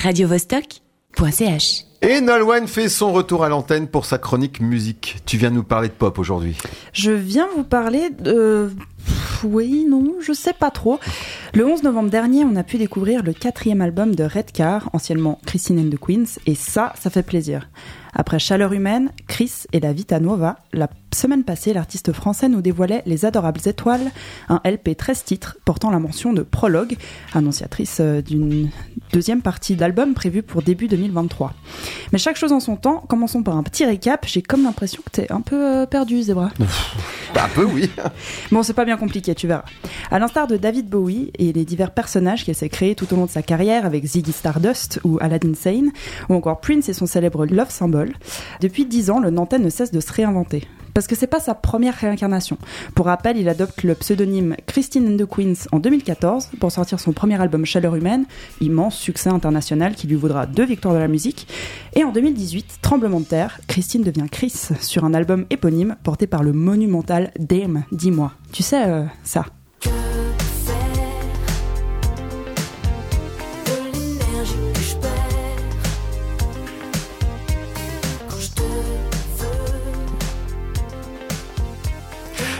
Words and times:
radiovostok.ch. 0.00 1.84
Et 2.02 2.22
Nolwenn 2.22 2.66
fait 2.66 2.88
son 2.88 3.12
retour 3.12 3.44
à 3.44 3.50
l'antenne 3.50 3.86
pour 3.86 4.06
sa 4.06 4.16
chronique 4.16 4.60
musique. 4.60 5.18
Tu 5.26 5.36
viens 5.36 5.50
nous 5.50 5.62
parler 5.62 5.88
de 5.88 5.92
pop 5.92 6.18
aujourd'hui. 6.18 6.56
Je 6.94 7.10
viens 7.10 7.46
vous 7.54 7.64
parler 7.64 8.08
de... 8.08 8.70
Oui, 9.44 9.86
non, 9.88 10.14
je 10.20 10.32
sais 10.32 10.52
pas 10.52 10.70
trop. 10.70 10.98
Le 11.52 11.66
11 11.66 11.82
novembre 11.82 12.10
dernier, 12.10 12.44
on 12.44 12.56
a 12.56 12.62
pu 12.62 12.78
découvrir 12.78 13.22
le 13.22 13.32
quatrième 13.32 13.80
album 13.82 14.14
de 14.14 14.24
Redcar, 14.24 14.88
anciennement 14.92 15.40
Christine 15.46 15.78
and 15.78 15.90
the 15.90 15.98
Queens, 15.98 16.38
et 16.46 16.54
ça, 16.54 16.94
ça 16.98 17.10
fait 17.10 17.22
plaisir. 17.22 17.68
Après 18.14 18.38
Chaleur 18.38 18.72
humaine, 18.72 19.10
Chris 19.28 19.64
et 19.72 19.80
la 19.80 19.92
Vita 19.92 20.20
Nova, 20.20 20.56
la 20.72 20.88
semaine 21.14 21.44
passée, 21.44 21.72
l'artiste 21.72 22.12
français 22.12 22.48
nous 22.48 22.62
dévoilait 22.62 23.02
Les 23.06 23.24
Adorables 23.24 23.60
Étoiles, 23.66 24.10
un 24.48 24.60
LP 24.64 24.96
13 24.96 25.24
titres 25.24 25.58
portant 25.64 25.90
la 25.90 25.98
mention 25.98 26.32
de 26.32 26.42
Prologue, 26.42 26.96
annonciatrice 27.34 27.98
euh, 28.00 28.22
d'une 28.22 28.70
deuxième 29.12 29.42
partie 29.42 29.76
d'album 29.76 30.14
prévue 30.14 30.42
pour 30.42 30.62
début 30.62 30.88
2023. 30.88 31.52
Mais 32.12 32.18
chaque 32.18 32.36
chose 32.36 32.52
en 32.52 32.60
son 32.60 32.76
temps, 32.76 33.04
commençons 33.08 33.42
par 33.42 33.56
un 33.56 33.62
petit 33.62 33.84
récap. 33.84 34.26
J'ai 34.26 34.42
comme 34.42 34.62
l'impression 34.62 35.02
que 35.04 35.10
t'es 35.10 35.32
un 35.32 35.40
peu 35.40 35.80
euh, 35.80 35.86
perdu, 35.86 36.22
Zebra. 36.22 36.50
Bah, 37.34 37.44
un 37.44 37.48
peu, 37.48 37.64
oui. 37.64 37.90
Bon, 38.50 38.62
c'est 38.62 38.74
pas 38.74 38.84
bien 38.84 38.96
compliqué, 38.96 39.34
tu 39.34 39.46
verras. 39.46 39.64
À 40.10 40.18
l'instar 40.18 40.46
de 40.46 40.56
David 40.56 40.88
Bowie 40.88 41.30
et 41.38 41.52
les 41.52 41.64
divers 41.64 41.92
personnages 41.92 42.44
qu'il 42.44 42.54
s'est 42.54 42.68
créés 42.68 42.94
tout 42.94 43.12
au 43.12 43.16
long 43.16 43.26
de 43.26 43.30
sa 43.30 43.42
carrière 43.42 43.86
avec 43.86 44.04
Ziggy 44.04 44.32
Stardust 44.32 45.00
ou 45.04 45.18
Aladdin 45.20 45.54
Sane, 45.54 45.90
ou 46.28 46.34
encore 46.34 46.60
Prince 46.60 46.88
et 46.88 46.92
son 46.92 47.06
célèbre 47.06 47.46
Love 47.46 47.70
Symbol, 47.70 47.99
depuis 48.60 48.86
dix 48.86 49.10
ans, 49.10 49.18
le 49.18 49.30
Nantais 49.30 49.58
ne 49.58 49.70
cesse 49.70 49.92
de 49.92 50.00
se 50.00 50.12
réinventer 50.12 50.66
parce 50.94 51.06
que 51.06 51.14
c'est 51.14 51.26
pas 51.26 51.40
sa 51.40 51.54
première 51.54 51.94
réincarnation. 51.94 52.58
Pour 52.94 53.06
rappel, 53.06 53.36
il 53.36 53.48
adopte 53.48 53.82
le 53.82 53.94
pseudonyme 53.94 54.56
Christine 54.66 55.08
and 55.08 55.16
the 55.16 55.28
Queens 55.28 55.68
en 55.72 55.78
2014 55.78 56.50
pour 56.58 56.72
sortir 56.72 57.00
son 57.00 57.12
premier 57.12 57.40
album 57.40 57.64
Chaleur 57.64 57.94
humaine, 57.96 58.24
immense 58.60 58.96
succès 58.96 59.30
international 59.30 59.94
qui 59.94 60.06
lui 60.06 60.16
vaudra 60.16 60.46
deux 60.46 60.64
victoires 60.64 60.94
de 60.94 60.98
la 60.98 61.08
musique. 61.08 61.46
Et 61.94 62.04
en 62.04 62.12
2018, 62.12 62.78
Tremblement 62.82 63.20
de 63.20 63.24
terre, 63.24 63.60
Christine 63.68 64.02
devient 64.02 64.26
Chris 64.30 64.68
sur 64.80 65.04
un 65.04 65.14
album 65.14 65.46
éponyme 65.50 65.96
porté 66.02 66.26
par 66.26 66.42
le 66.42 66.52
monumental 66.52 67.30
Dame, 67.38 67.84
dis-moi. 67.92 68.32
Tu 68.52 68.62
sais 68.62 68.84
euh, 68.84 69.04
ça 69.22 69.46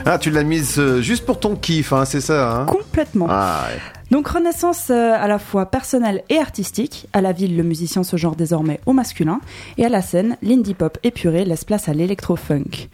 Ah, 0.07 0.19
tu 0.19 0.31
l'as 0.31 0.43
mise 0.43 0.79
euh, 0.79 1.01
juste 1.01 1.27
pour 1.27 1.41
ton 1.41 1.57
kiff, 1.57 1.93
hein, 1.93 2.05
c'est 2.05 2.21
ça 2.21 2.53
hein 2.53 2.67
Complètement. 2.67 3.27
Ah, 3.29 3.67
ouais. 3.69 3.79
Donc 4.11 4.27
renaissance 4.29 4.91
euh, 4.91 5.13
à 5.15 5.29
la 5.29 5.39
fois 5.39 5.67
personnelle 5.67 6.23
et 6.29 6.39
artistique. 6.39 7.07
À 7.13 7.21
la 7.21 7.33
ville, 7.33 7.57
le 7.57 7.63
musicien 7.63 8.03
se 8.03 8.17
genre 8.17 8.35
désormais 8.35 8.81
au 8.87 8.93
masculin. 8.93 9.41
Et 9.79 9.85
à 9.85 9.89
la 9.89 10.03
scène, 10.03 10.37
l'indie 10.43 10.75
pop 10.75 10.99
épuré 11.05 11.45
laisse 11.45 11.65
place 11.65 11.89
à 11.89 11.93
l'électro-funk. 11.93 12.89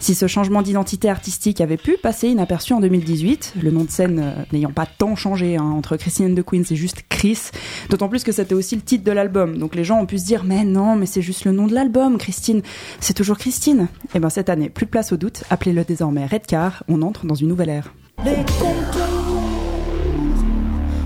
Si 0.00 0.14
ce 0.14 0.26
changement 0.26 0.62
d'identité 0.62 1.10
artistique 1.10 1.60
avait 1.60 1.76
pu 1.76 1.98
passer 2.02 2.28
inaperçu 2.28 2.72
en 2.72 2.80
2018, 2.80 3.54
le 3.62 3.70
nom 3.70 3.84
de 3.84 3.90
scène 3.90 4.18
euh, 4.18 4.42
n'ayant 4.50 4.72
pas 4.72 4.86
tant 4.86 5.14
changé 5.14 5.58
hein, 5.58 5.62
entre 5.76 5.98
Christine 5.98 6.34
the 6.34 6.42
Queen, 6.42 6.64
c'est 6.64 6.74
juste 6.74 7.04
Chris, 7.10 7.50
d'autant 7.90 8.08
plus 8.08 8.24
que 8.24 8.32
c'était 8.32 8.54
aussi 8.54 8.76
le 8.76 8.80
titre 8.80 9.04
de 9.04 9.12
l'album. 9.12 9.58
Donc 9.58 9.74
les 9.74 9.84
gens 9.84 10.00
ont 10.00 10.06
pu 10.06 10.18
se 10.18 10.24
dire 10.24 10.42
mais 10.42 10.64
non, 10.64 10.96
mais 10.96 11.04
c'est 11.04 11.20
juste 11.20 11.44
le 11.44 11.52
nom 11.52 11.66
de 11.66 11.74
l'album, 11.74 12.16
Christine, 12.16 12.62
c'est 12.98 13.12
toujours 13.12 13.36
Christine. 13.36 13.88
Et 14.14 14.20
ben 14.20 14.30
cette 14.30 14.48
année, 14.48 14.70
plus 14.70 14.86
de 14.86 14.90
place 14.90 15.12
au 15.12 15.18
doute, 15.18 15.44
appelez-le 15.50 15.84
désormais 15.84 16.24
Redcar, 16.24 16.82
on 16.88 17.02
entre 17.02 17.26
dans 17.26 17.34
une 17.34 17.48
nouvelle 17.48 17.68
ère. 17.68 17.94
Les 18.24 18.36
contours 18.36 19.20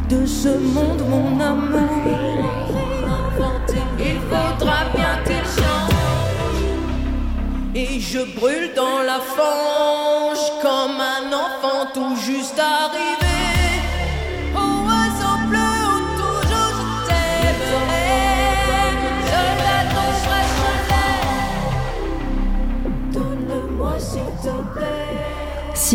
de 0.09 0.25
ce 0.25 0.49
monde, 0.49 1.03
mon 1.11 1.41
amour. 1.41 2.64
Je 8.01 8.19
brûle 8.19 8.73
dans 8.75 9.03
la 9.03 9.21
fange 9.21 10.53
comme 10.63 11.01
un 11.01 11.33
enfant 11.33 11.87
tout 11.95 12.17
juste 12.17 12.59
arrivé. 12.59 13.44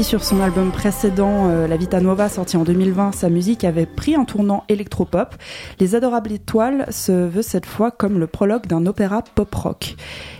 Sur 0.03 0.23
son 0.23 0.39
album 0.39 0.71
précédent, 0.71 1.49
euh, 1.49 1.67
La 1.67 1.75
Vita 1.75 1.99
Nova, 1.99 2.29
sorti 2.29 2.55
en 2.55 2.63
2020, 2.63 3.11
sa 3.11 3.29
musique 3.29 3.63
avait 3.63 3.85
pris 3.85 4.15
un 4.15 4.23
tournant 4.23 4.63
électropop, 4.69 5.35
Les 5.79 5.93
Adorables 5.93 6.31
Étoiles 6.31 6.85
se 6.89 7.11
veut 7.11 7.41
cette 7.41 7.65
fois 7.65 7.91
comme 7.91 8.17
le 8.17 8.25
prologue 8.25 8.65
d'un 8.65 8.85
opéra 8.85 9.21
pop-rock. 9.35 9.95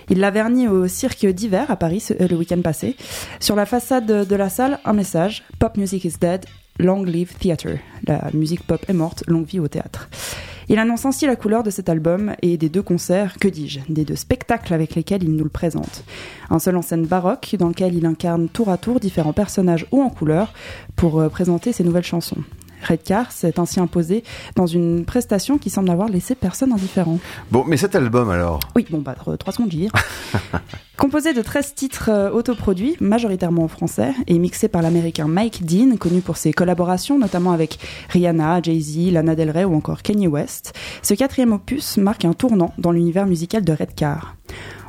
Il 0.10 0.20
l'a 0.20 0.32
verni 0.32 0.68
au 0.68 0.88
cirque 0.88 1.26
d'hiver 1.26 1.70
à 1.70 1.76
Paris 1.76 2.04
euh, 2.10 2.28
le 2.28 2.36
week-end 2.38 2.62
passé. 2.62 2.96
Sur 3.40 3.56
la 3.56 3.66
façade 3.66 4.06
de, 4.06 4.36
la 4.36 4.50
salle, 4.50 4.80
un 4.86 4.94
message 4.94 5.44
Pop 5.60 5.76
music 5.78 6.06
is 6.06 6.14
dead, 6.20 6.46
long 6.80 7.04
live 7.04 7.34
theatre. 7.38 7.78
La 8.08 8.30
musique 8.34 8.66
pop 8.66 8.84
est 8.88 8.94
morte, 8.94 9.24
longue 9.28 9.46
vie 9.46 9.60
au 9.60 9.68
théâtre. 9.68 10.10
Il 10.72 10.78
annonce 10.78 11.06
ainsi 11.06 11.26
la 11.26 11.36
couleur 11.36 11.64
de 11.64 11.72
cet 11.72 11.90
album 11.90 12.36
et 12.44 12.56
des 12.56 12.70
deux 12.70 12.84
concerts, 12.84 13.38
que 13.40 13.48
dis-je, 13.48 13.80
des 13.90 14.06
deux 14.06 14.16
spectacles 14.16 14.72
avec 14.72 14.94
lesquels 14.94 15.24
il 15.24 15.36
nous 15.36 15.44
le 15.44 15.50
présente. 15.50 16.04
Un 16.52 16.60
seul 16.60 16.78
en 16.78 16.84
scène 16.84 17.08
baroque 17.08 17.56
dans 17.58 17.70
lequel 17.70 17.96
il 17.96 18.06
incarne 18.06 18.50
tour 18.50 18.70
à 18.70 18.78
tour 18.78 19.00
différents 19.00 19.34
personnages 19.34 19.88
ou 19.92 20.04
en 20.04 20.10
couleur 20.10 20.54
pour 20.96 21.20
euh, 21.20 21.30
présenter 21.30 21.74
ses 21.74 21.84
nouvelles 21.84 22.04
chansons. 22.04 22.44
Redcar 22.88 23.32
s'est 23.32 23.60
ainsi 23.60 23.80
imposé 23.80 24.24
dans 24.56 24.66
une 24.66 25.06
prestation 25.06 25.58
qui 25.58 25.70
semble 25.70 25.90
avoir 25.90 26.10
laissé 26.10 26.36
personne 26.36 26.72
indifférent. 26.72 27.20
Bon, 27.52 27.64
mais 27.68 27.78
cet 27.78 27.96
album 27.96 28.30
alors? 28.30 28.60
Oui, 28.76 28.86
bon, 28.90 29.00
bah, 29.00 29.16
trois 29.38 29.54
secondes, 29.54 29.72
j'y. 29.72 29.90
Composé 30.98 31.34
de 31.34 31.42
13 31.42 31.76
titres 31.76 32.10
euh, 32.10 32.30
autoproduits, 32.30 32.98
majoritairement 33.00 33.64
en 33.64 33.68
français, 33.70 34.14
et 34.28 34.38
mixé 34.38 34.68
par 34.68 34.82
l'américain 34.82 35.28
Mike 35.28 35.66
Dean, 35.66 35.96
connu 35.96 36.20
pour 36.20 36.36
ses 36.36 36.52
collaborations 36.52 37.18
notamment 37.18 37.54
avec 37.54 37.80
Rihanna, 38.10 38.62
Jay-Z, 38.62 39.12
Lana 39.14 39.36
Del 39.36 39.50
Rey 39.50 39.64
ou 39.64 39.76
encore 39.76 40.02
Kanye 40.02 40.28
West, 40.28 40.74
ce 41.02 41.14
quatrième 41.14 41.54
opus 41.54 41.98
marque 41.98 42.26
un 42.26 42.34
tournant 42.34 42.74
dans 42.78 42.92
l'univers 42.92 43.28
musical 43.28 43.64
de 43.64 43.72
Redcar. 43.72 44.36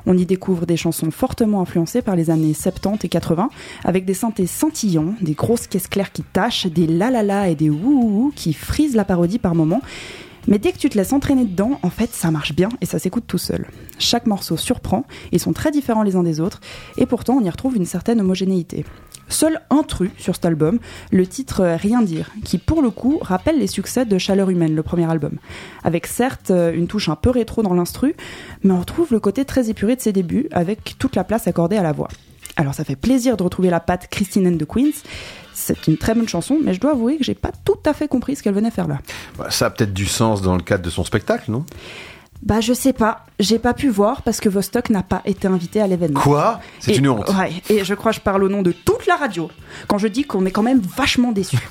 On 0.06 0.16
y 0.16 0.26
découvre 0.26 0.66
des 0.66 0.76
chansons 0.76 1.10
fortement 1.10 1.60
influencées 1.60 2.02
par 2.02 2.16
les 2.16 2.30
années 2.30 2.54
70 2.54 3.04
et 3.04 3.08
80, 3.08 3.50
avec 3.84 4.04
des 4.04 4.14
synthés 4.14 4.46
scintillants, 4.46 5.14
des 5.20 5.34
grosses 5.34 5.66
caisses 5.66 5.88
claires 5.88 6.12
qui 6.12 6.22
tâchent, 6.22 6.66
des 6.66 6.86
la 6.86 7.10
la 7.10 7.22
la 7.22 7.48
et 7.48 7.54
des 7.54 7.70
wouhou 7.70 8.32
qui 8.34 8.52
frisent 8.52 8.96
la 8.96 9.04
parodie 9.04 9.38
par 9.38 9.54
moments. 9.54 9.82
Mais 10.50 10.58
dès 10.58 10.72
que 10.72 10.78
tu 10.78 10.90
te 10.90 10.98
laisses 10.98 11.12
entraîner 11.12 11.44
dedans, 11.44 11.78
en 11.82 11.90
fait, 11.90 12.12
ça 12.12 12.30
marche 12.30 12.54
bien 12.54 12.68
et 12.80 12.86
ça 12.86 12.98
s'écoute 12.98 13.24
tout 13.26 13.38
seul. 13.38 13.66
Chaque 13.98 14.26
morceau 14.26 14.56
surprend, 14.56 15.06
ils 15.32 15.40
sont 15.40 15.52
très 15.52 15.70
différents 15.70 16.02
les 16.02 16.16
uns 16.16 16.24
des 16.24 16.40
autres, 16.40 16.60
et 16.98 17.06
pourtant 17.06 17.38
on 17.40 17.44
y 17.44 17.48
retrouve 17.48 17.76
une 17.76 17.86
certaine 17.86 18.20
homogénéité. 18.20 18.84
Seul 19.28 19.60
un 19.70 19.84
truc 19.84 20.10
sur 20.18 20.34
cet 20.34 20.44
album, 20.44 20.80
le 21.12 21.24
titre 21.24 21.60
euh, 21.60 21.76
Rien 21.76 22.02
dire, 22.02 22.30
qui 22.44 22.58
pour 22.58 22.82
le 22.82 22.90
coup 22.90 23.18
rappelle 23.22 23.60
les 23.60 23.68
succès 23.68 24.04
de 24.04 24.18
Chaleur 24.18 24.50
humaine, 24.50 24.74
le 24.74 24.82
premier 24.82 25.08
album. 25.08 25.38
Avec 25.84 26.08
certes 26.08 26.50
euh, 26.50 26.72
une 26.74 26.88
touche 26.88 27.08
un 27.08 27.14
peu 27.14 27.30
rétro 27.30 27.62
dans 27.62 27.74
l'instru, 27.74 28.16
mais 28.64 28.72
on 28.72 28.80
retrouve 28.80 29.12
le 29.12 29.20
côté 29.20 29.44
très 29.44 29.70
épuré 29.70 29.94
de 29.94 30.00
ses 30.00 30.12
débuts, 30.12 30.48
avec 30.50 30.96
toute 30.98 31.14
la 31.14 31.22
place 31.22 31.46
accordée 31.46 31.76
à 31.76 31.84
la 31.84 31.92
voix. 31.92 32.08
Alors 32.56 32.74
ça 32.74 32.84
fait 32.84 32.96
plaisir 32.96 33.36
de 33.36 33.42
retrouver 33.42 33.70
la 33.70 33.80
patte 33.80 34.08
Christine 34.10 34.46
and 34.48 34.56
the 34.58 34.66
Queens. 34.66 35.02
C'est 35.54 35.86
une 35.86 35.96
très 35.98 36.14
bonne 36.14 36.28
chanson, 36.28 36.58
mais 36.62 36.74
je 36.74 36.80
dois 36.80 36.92
avouer 36.92 37.16
que 37.18 37.24
j'ai 37.24 37.34
pas 37.34 37.52
tout 37.64 37.78
à 37.84 37.92
fait 37.92 38.08
compris 38.08 38.36
ce 38.36 38.42
qu'elle 38.42 38.54
venait 38.54 38.70
faire 38.70 38.88
là. 38.88 38.98
Bah, 39.38 39.50
Ça 39.50 39.66
a 39.66 39.70
peut-être 39.70 39.92
du 39.92 40.06
sens 40.06 40.42
dans 40.42 40.56
le 40.56 40.62
cadre 40.62 40.82
de 40.82 40.90
son 40.90 41.04
spectacle, 41.04 41.50
non? 41.50 41.64
Bah 42.42 42.62
je 42.62 42.72
sais 42.72 42.94
pas, 42.94 43.26
j'ai 43.38 43.58
pas 43.58 43.74
pu 43.74 43.90
voir 43.90 44.22
parce 44.22 44.40
que 44.40 44.48
Vostok 44.48 44.88
n'a 44.88 45.02
pas 45.02 45.20
été 45.26 45.46
invité 45.46 45.82
à 45.82 45.86
l'événement. 45.86 46.20
Quoi? 46.20 46.60
C'est 46.78 46.96
une 46.96 47.08
honte. 47.08 47.28
Ouais, 47.28 47.52
et 47.68 47.84
je 47.84 47.92
crois 47.92 48.12
que 48.12 48.16
je 48.16 48.22
parle 48.22 48.42
au 48.42 48.48
nom 48.48 48.62
de 48.62 48.72
toute 48.72 49.06
la 49.06 49.16
radio 49.16 49.50
quand 49.88 49.98
je 49.98 50.08
dis 50.08 50.24
qu'on 50.24 50.46
est 50.46 50.50
quand 50.50 50.62
même 50.62 50.80
vachement 50.80 51.32
déçus. 51.32 51.58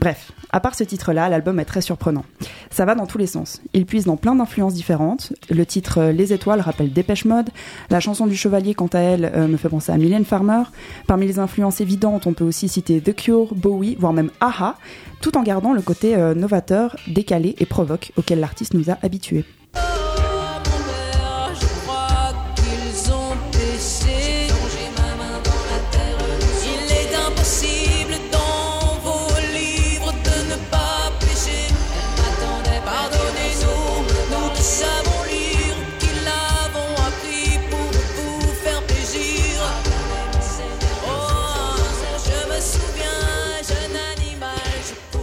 Bref, 0.00 0.30
à 0.50 0.60
part 0.60 0.76
ce 0.76 0.84
titre-là, 0.84 1.28
l'album 1.28 1.58
est 1.58 1.64
très 1.64 1.80
surprenant. 1.80 2.24
Ça 2.70 2.84
va 2.84 2.94
dans 2.94 3.06
tous 3.06 3.18
les 3.18 3.26
sens. 3.26 3.60
Il 3.72 3.84
puise 3.84 4.04
dans 4.04 4.16
plein 4.16 4.36
d'influences 4.36 4.74
différentes. 4.74 5.32
Le 5.50 5.66
titre 5.66 5.98
euh, 5.98 6.12
Les 6.12 6.32
Étoiles 6.32 6.60
rappelle 6.60 6.92
Dépêche 6.92 7.24
Mode. 7.24 7.50
La 7.90 7.98
chanson 7.98 8.28
du 8.28 8.36
Chevalier, 8.36 8.74
quant 8.74 8.86
à 8.92 9.00
elle, 9.00 9.32
euh, 9.34 9.48
me 9.48 9.56
fait 9.56 9.68
penser 9.68 9.90
à 9.90 9.96
Mylène 9.96 10.24
Farmer. 10.24 10.62
Parmi 11.08 11.26
les 11.26 11.40
influences 11.40 11.80
évidentes, 11.80 12.28
on 12.28 12.32
peut 12.32 12.44
aussi 12.44 12.68
citer 12.68 13.00
The 13.00 13.14
Cure, 13.14 13.54
Bowie, 13.54 13.96
voire 13.98 14.12
même 14.12 14.30
Aha, 14.40 14.76
tout 15.20 15.36
en 15.36 15.42
gardant 15.42 15.72
le 15.72 15.82
côté 15.82 16.14
euh, 16.14 16.32
novateur, 16.32 16.96
décalé 17.08 17.56
et 17.58 17.66
provoque 17.66 18.12
auquel 18.16 18.38
l'artiste 18.38 18.74
nous 18.74 18.90
a 18.90 18.98
habitués. 19.02 19.44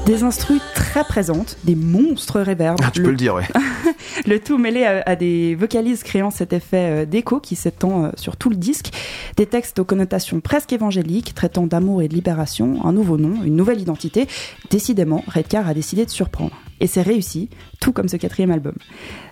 Des 0.06 0.24
instrus 0.24 0.62
très 0.74 0.86
très 0.96 1.04
présente, 1.04 1.57
des 1.66 1.75
monstres 1.75 2.40
réverbes. 2.40 2.80
Ah, 2.81 2.90
tu 2.90 3.00
le, 3.00 3.06
peux 3.06 3.12
le 3.12 3.18
dire, 3.18 3.36
ouais. 3.36 3.44
le 4.25 4.40
tout 4.40 4.57
mêlé 4.57 4.86
à, 4.86 5.04
à 5.06 5.18
des 5.18 5.56
vocalises 5.56 6.04
créant 6.04 6.31
cet 6.31 6.54
effet 6.54 7.04
euh, 7.04 7.06
d'écho 7.06 7.42
qui 7.42 7.57
s'étend 7.57 8.06
euh, 8.06 8.10
sur 8.16 8.38
tout 8.38 8.50
le 8.50 8.56
disque, 8.56 8.92
des 9.38 9.46
textes 9.46 9.80
aux 9.80 9.86
connotations 9.86 10.40
presque 10.40 10.74
évangéliques, 10.74 11.34
traitant 11.34 11.68
d'amour 11.68 12.02
et 12.02 12.08
de 12.08 12.14
libération, 12.14 12.86
un 12.86 12.94
nouveau 12.94 13.18
nom, 13.18 13.44
une 13.44 13.56
nouvelle 13.56 13.82
identité. 13.82 14.28
Décidément, 14.70 15.24
Redcar 15.28 15.68
a 15.68 15.74
décidé 15.74 16.06
de 16.06 16.10
surprendre. 16.10 16.56
Et 16.80 16.88
c'est 16.88 17.02
réussi, 17.02 17.50
tout 17.80 17.94
comme 17.94 18.10
ce 18.10 18.18
quatrième 18.18 18.52
album. 18.52 18.76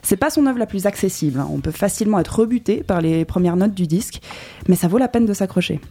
C'est 0.02 0.18
pas 0.18 0.30
son 0.30 0.46
œuvre 0.46 0.60
la 0.60 0.66
plus 0.66 0.86
accessible, 0.86 1.40
hein. 1.40 1.48
on 1.52 1.60
peut 1.60 1.72
facilement 1.72 2.20
être 2.20 2.40
rebuté 2.40 2.84
par 2.84 3.02
les 3.02 3.26
premières 3.26 3.58
notes 3.58 3.74
du 3.74 3.88
disque, 3.88 4.22
mais 4.68 4.76
ça 4.76 4.88
vaut 4.88 4.98
la 4.98 5.10
peine 5.10 5.26
de 5.26 5.34
s'accrocher. 5.34 5.82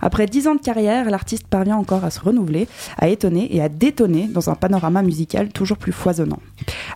Après 0.00 0.26
dix 0.26 0.48
ans 0.48 0.54
de 0.54 0.60
carrière, 0.60 1.10
l'artiste 1.10 1.46
parvient 1.46 1.76
encore 1.76 2.04
à 2.04 2.10
se 2.10 2.20
renouveler, 2.20 2.68
à 2.98 3.08
étonner 3.08 3.54
et 3.54 3.62
à 3.62 3.68
détonner 3.68 4.26
dans 4.26 4.50
un 4.50 4.54
panorama 4.54 5.02
musical 5.02 5.48
toujours 5.48 5.78
plus 5.78 5.92
foisonnant. 5.92 6.40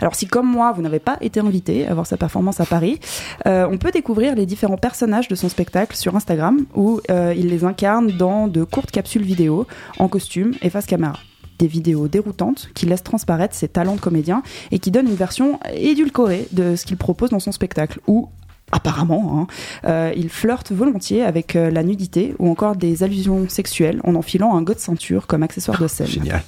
Alors 0.01 0.15
si 0.15 0.27
comme 0.27 0.47
moi, 0.47 0.73
vous 0.73 0.83
n'avez 0.83 0.99
pas 0.99 1.17
été 1.21 1.41
invité 1.41 1.87
à 1.87 1.95
voir 1.95 2.07
sa 2.07 2.17
performance 2.17 2.61
à 2.61 2.67
Paris, 2.67 3.01
euh, 3.47 3.67
on 3.71 3.79
peut 3.79 3.91
découvrir 3.91 4.35
les 4.35 4.47
différents 4.47 4.77
personnages 4.77 5.29
de 5.29 5.35
son 5.35 5.49
spectacle 5.49 5.97
sur 5.97 6.17
Instagram 6.17 6.60
où 6.75 7.01
euh, 7.11 7.35
il 7.37 7.49
les 7.49 7.65
incarne 7.65 8.11
dans 8.13 8.49
de 8.49 8.65
courtes 8.65 8.91
capsules 8.91 9.23
vidéo, 9.23 9.67
en 9.99 10.09
costume 10.09 10.55
et 10.63 10.71
face 10.71 10.87
caméra 10.87 11.19
des 11.59 11.67
vidéos 11.67 12.09
déroutantes 12.09 12.71
qui 12.75 12.87
laissent 12.87 13.05
transparaître 13.05 13.55
ses 13.55 13.69
talents 13.69 13.97
de 13.97 14.01
comédien 14.01 14.43
et 14.71 14.79
qui 14.79 14.91
donnent 14.91 15.09
une 15.09 15.15
version 15.15 15.61
édulcorée 15.75 16.49
de 16.53 16.75
ce 16.75 16.87
qu'il 16.87 16.97
propose 16.97 17.29
dans 17.31 17.39
son 17.39 17.53
spectacle, 17.53 18.01
où 18.07 18.31
apparemment, 18.73 19.41
hein, 19.41 19.47
euh, 19.85 20.13
il 20.17 20.29
flirte 20.29 20.73
volontiers 20.73 21.23
avec 21.23 21.57
euh, 21.57 21.71
la 21.71 21.83
nudité 21.83 22.35
ou 22.39 22.51
encore 22.51 22.77
des 22.77 23.03
allusions 23.03 23.49
sexuelles 23.49 24.01
en 24.05 24.15
enfilant 24.15 24.57
un 24.57 24.63
god 24.63 24.79
ceinture 24.79 25.27
comme 25.27 25.43
accessoire 25.43 25.81
de 25.81 25.89
scène. 25.89 26.07
Génial. 26.07 26.43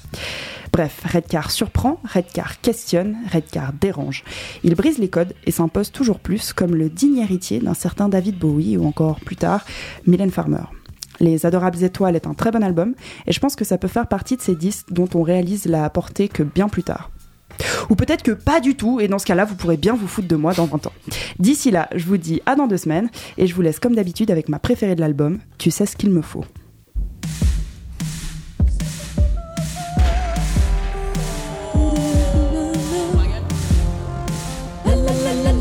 Bref, 0.73 1.03
Redcar 1.05 1.51
surprend, 1.51 1.99
Redcar 2.03 2.59
questionne, 2.59 3.15
Redcar 3.31 3.73
dérange. 3.73 4.23
Il 4.63 4.73
brise 4.73 4.97
les 4.97 5.07
codes 5.07 5.35
et 5.45 5.51
s'impose 5.51 5.91
toujours 5.91 6.17
plus 6.17 6.51
comme 6.51 6.75
le 6.75 6.89
digne 6.89 7.19
héritier 7.19 7.59
d'un 7.59 7.75
certain 7.75 8.09
David 8.09 8.39
Bowie 8.39 8.75
ou 8.75 8.87
encore 8.87 9.19
plus 9.19 9.35
tard 9.35 9.63
Mylène 10.07 10.31
Farmer. 10.31 10.63
Les 11.19 11.45
Adorables 11.45 11.83
Étoiles 11.83 12.15
est 12.15 12.25
un 12.25 12.33
très 12.33 12.49
bon 12.49 12.63
album 12.63 12.95
et 13.27 13.31
je 13.31 13.39
pense 13.39 13.55
que 13.55 13.63
ça 13.63 13.77
peut 13.77 13.87
faire 13.87 14.07
partie 14.07 14.35
de 14.35 14.41
ces 14.41 14.55
disques 14.55 14.91
dont 14.91 15.07
on 15.13 15.21
réalise 15.21 15.67
la 15.67 15.87
portée 15.91 16.27
que 16.27 16.41
bien 16.41 16.67
plus 16.67 16.83
tard. 16.83 17.11
Ou 17.91 17.95
peut-être 17.95 18.23
que 18.23 18.31
pas 18.31 18.59
du 18.59 18.75
tout, 18.75 18.99
et 18.99 19.07
dans 19.07 19.19
ce 19.19 19.27
cas-là, 19.27 19.45
vous 19.45 19.53
pourrez 19.53 19.77
bien 19.77 19.93
vous 19.93 20.07
foutre 20.07 20.27
de 20.27 20.35
moi 20.35 20.55
dans 20.55 20.65
20 20.65 20.87
ans. 20.87 20.93
D'ici 21.37 21.69
là, 21.69 21.87
je 21.93 22.05
vous 22.05 22.17
dis 22.17 22.41
à 22.47 22.55
dans 22.55 22.65
deux 22.65 22.77
semaines, 22.77 23.11
et 23.37 23.45
je 23.45 23.53
vous 23.53 23.61
laisse 23.61 23.79
comme 23.79 23.93
d'habitude 23.93 24.31
avec 24.31 24.49
ma 24.49 24.57
préférée 24.57 24.95
de 24.95 25.01
l'album, 25.01 25.37
Tu 25.59 25.69
sais 25.69 25.85
ce 25.85 25.95
qu'il 25.95 26.09
me 26.09 26.23
faut. 26.23 26.45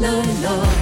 la 0.02 0.10
la. 0.42 0.81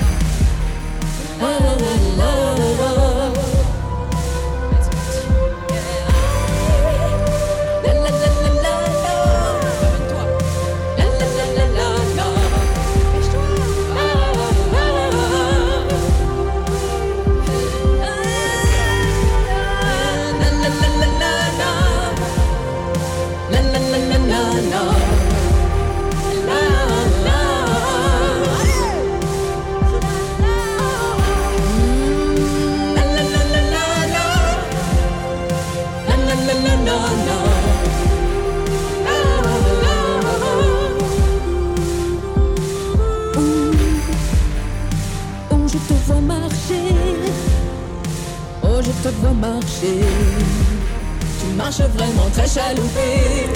marche 51.71 51.93
vraiment 51.93 52.29
très 52.31 52.49
chaloupée. 52.49 53.47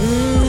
Mmh. 0.00 0.45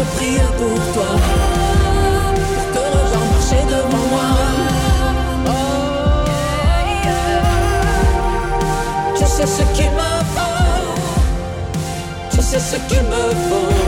Je 0.00 0.04
prie 0.16 0.38
pour 0.58 0.78
toi. 0.94 1.10
Pour 2.54 2.66
te 2.72 2.78
revoir 2.78 3.24
marcher 3.32 3.62
devant 3.68 4.06
moi. 4.12 4.28
Oh, 5.46 5.52
sais 9.26 9.46
ce 9.46 9.62
qu'il 9.74 9.90
me 9.90 10.12
faut. 10.34 10.94
Tu 12.30 12.40
sais 12.42 12.60
ce 12.70 12.76
qu'il 12.88 13.02
me 13.12 13.24
faut. 13.48 13.79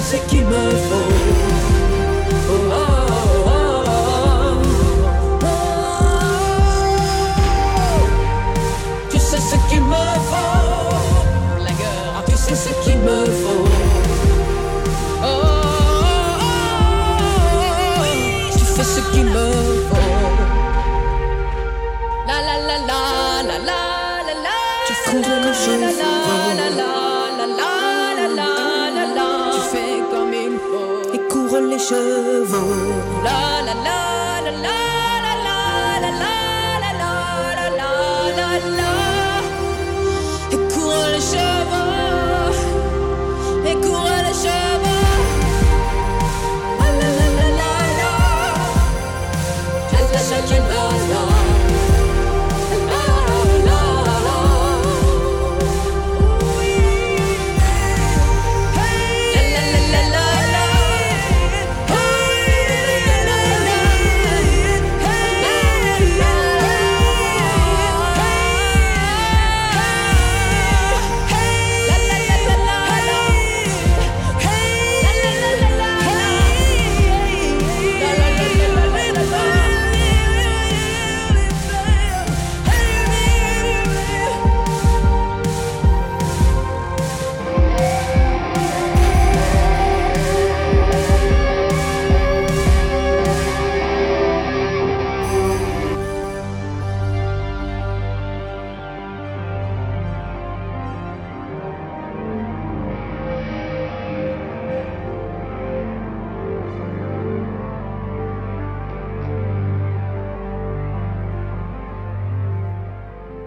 Ah, 0.00 0.06
tu 12.26 12.34
sais 12.36 12.56
ce 12.56 12.72
qu'il 12.82 12.96
me 12.98 13.24
faut. 13.26 13.68
Oh, 15.22 15.22
oh. 15.22 15.44
oh, 15.46 15.50
oh. 17.86 18.80
ce 18.82 19.00
qu'il 19.12 19.24
me 19.26 19.42
faut. 19.88 20.06
La 22.26 22.38
la 22.40 22.56
la 22.68 22.76
la 22.88 23.00
la 23.48 23.56
la 23.68 23.80
la 24.26 24.34
la. 24.44 24.56
Tu 24.86 24.94
feras 24.94 25.89
chevaux. 31.90 32.99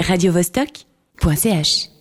radiovostok.ch 0.10 1.93